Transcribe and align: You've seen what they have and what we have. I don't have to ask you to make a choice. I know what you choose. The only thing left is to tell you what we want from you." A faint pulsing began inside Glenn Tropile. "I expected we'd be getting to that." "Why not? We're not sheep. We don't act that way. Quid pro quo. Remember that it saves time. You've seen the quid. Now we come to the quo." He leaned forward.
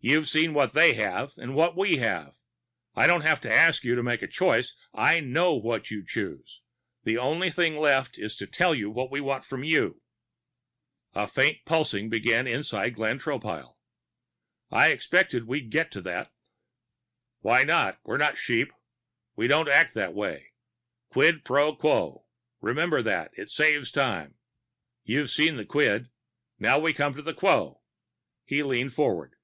You've 0.00 0.28
seen 0.28 0.54
what 0.54 0.74
they 0.74 0.94
have 0.94 1.32
and 1.38 1.56
what 1.56 1.76
we 1.76 1.96
have. 1.96 2.36
I 2.94 3.08
don't 3.08 3.22
have 3.22 3.40
to 3.40 3.52
ask 3.52 3.82
you 3.82 3.96
to 3.96 4.02
make 4.04 4.22
a 4.22 4.28
choice. 4.28 4.76
I 4.94 5.18
know 5.18 5.54
what 5.56 5.90
you 5.90 6.06
choose. 6.06 6.62
The 7.02 7.18
only 7.18 7.50
thing 7.50 7.76
left 7.76 8.16
is 8.16 8.36
to 8.36 8.46
tell 8.46 8.76
you 8.76 8.90
what 8.92 9.10
we 9.10 9.20
want 9.20 9.44
from 9.44 9.64
you." 9.64 10.00
A 11.14 11.26
faint 11.26 11.64
pulsing 11.64 12.08
began 12.08 12.46
inside 12.46 12.94
Glenn 12.94 13.18
Tropile. 13.18 13.76
"I 14.70 14.90
expected 14.90 15.48
we'd 15.48 15.62
be 15.64 15.70
getting 15.70 15.90
to 15.90 16.00
that." 16.02 16.32
"Why 17.40 17.64
not? 17.64 17.98
We're 18.04 18.18
not 18.18 18.38
sheep. 18.38 18.72
We 19.34 19.48
don't 19.48 19.68
act 19.68 19.94
that 19.94 20.14
way. 20.14 20.52
Quid 21.10 21.44
pro 21.44 21.74
quo. 21.74 22.24
Remember 22.60 23.02
that 23.02 23.32
it 23.36 23.50
saves 23.50 23.90
time. 23.90 24.36
You've 25.02 25.30
seen 25.30 25.56
the 25.56 25.64
quid. 25.66 26.08
Now 26.56 26.78
we 26.78 26.92
come 26.92 27.14
to 27.14 27.22
the 27.22 27.34
quo." 27.34 27.80
He 28.44 28.62
leaned 28.62 28.92
forward. 28.94 29.34